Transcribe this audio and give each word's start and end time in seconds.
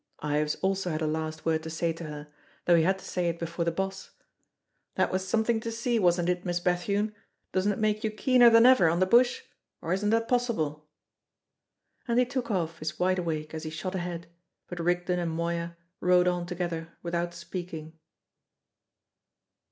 Ives 0.23 0.55
also 0.63 0.89
had 0.89 1.03
a 1.03 1.05
last 1.05 1.45
word 1.45 1.61
to 1.61 1.69
say 1.69 1.93
to 1.93 2.05
her, 2.05 2.27
though 2.65 2.73
he 2.75 2.81
had 2.81 2.97
to 2.97 3.05
say 3.05 3.29
it 3.29 3.37
before 3.37 3.65
the 3.65 3.71
boss. 3.71 4.09
"That 4.95 5.11
was 5.11 5.27
something 5.27 5.59
to 5.59 5.71
see, 5.71 5.99
wasn't 5.99 6.27
it, 6.27 6.43
Miss 6.43 6.59
Bethune? 6.59 7.13
Doesn't 7.51 7.71
it 7.73 7.77
make 7.77 8.03
you 8.03 8.09
keener 8.09 8.49
than 8.49 8.65
ever 8.65 8.89
on 8.89 8.99
the 8.99 9.05
bush? 9.05 9.43
Or 9.79 9.93
isn't 9.93 10.09
that 10.09 10.27
possible?" 10.27 10.87
And 12.07 12.17
he 12.17 12.25
took 12.25 12.49
off 12.49 12.79
his 12.79 12.93
wideawake 12.93 13.53
as 13.53 13.61
he 13.61 13.69
shot 13.69 13.93
ahead; 13.93 14.25
but 14.67 14.79
Rigden 14.79 15.19
and 15.19 15.29
Moya 15.29 15.77
rode 15.99 16.27
on 16.27 16.47
together 16.47 16.97
without 17.03 17.35
speaking. 17.35 17.93